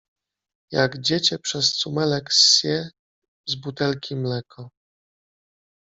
Jak 0.71 1.01
dziecię 1.01 1.39
przez 1.39 1.73
cumelek 1.73 2.31
ssie 2.33 2.89
z 3.47 3.55
butelki 3.55 4.15
mleko 4.15 4.69